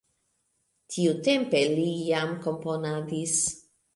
Tiutempe 0.93 1.61
li 1.73 1.85
jam 2.07 2.33
komponadis. 2.47 3.37